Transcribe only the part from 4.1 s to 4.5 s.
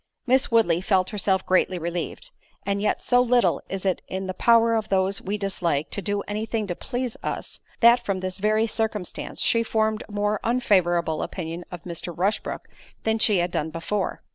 the